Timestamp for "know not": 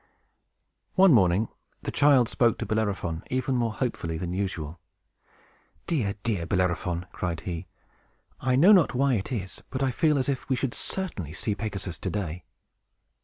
8.55-8.95